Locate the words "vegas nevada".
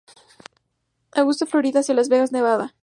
2.09-2.73